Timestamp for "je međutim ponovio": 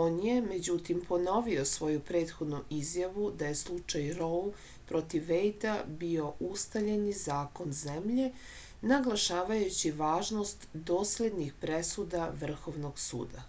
0.24-1.64